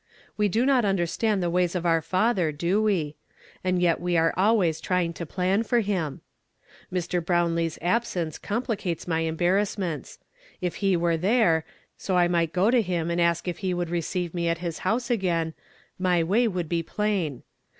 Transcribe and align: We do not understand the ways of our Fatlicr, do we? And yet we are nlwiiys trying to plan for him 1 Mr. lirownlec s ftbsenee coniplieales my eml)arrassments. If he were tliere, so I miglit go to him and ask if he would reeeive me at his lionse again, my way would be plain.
We 0.35 0.47
do 0.49 0.65
not 0.65 0.83
understand 0.83 1.43
the 1.43 1.49
ways 1.51 1.75
of 1.75 1.85
our 1.85 2.01
Fatlicr, 2.01 2.57
do 2.57 2.81
we? 2.81 3.17
And 3.63 3.79
yet 3.79 3.99
we 4.01 4.17
are 4.17 4.33
nlwiiys 4.35 4.81
trying 4.81 5.13
to 5.13 5.27
plan 5.27 5.61
for 5.61 5.81
him 5.81 6.21
1 6.89 6.99
Mr. 6.99 7.21
lirownlec 7.23 7.77
s 7.79 7.79
ftbsenee 7.83 8.41
coniplieales 8.41 9.07
my 9.07 9.21
eml)arrassments. 9.21 10.17
If 10.59 10.77
he 10.77 10.97
were 10.97 11.19
tliere, 11.19 11.61
so 11.99 12.17
I 12.17 12.27
miglit 12.27 12.51
go 12.51 12.71
to 12.71 12.81
him 12.81 13.11
and 13.11 13.21
ask 13.21 13.47
if 13.47 13.59
he 13.59 13.75
would 13.75 13.89
reeeive 13.89 14.33
me 14.33 14.49
at 14.49 14.57
his 14.57 14.79
lionse 14.79 15.11
again, 15.11 15.53
my 15.99 16.23
way 16.23 16.47
would 16.47 16.67
be 16.67 16.81
plain. 16.81 17.43